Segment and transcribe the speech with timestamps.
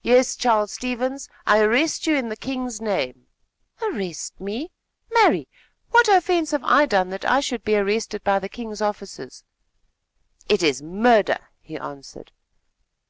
[0.00, 3.26] "Yes, Charles Stevens, I arrest you in the king's name."
[3.82, 4.72] "Arrest me?
[5.12, 5.48] Marry!
[5.90, 9.44] what offence have I done that I should be arrested by the king's officers?"
[10.48, 12.32] "It is murder!" he answered.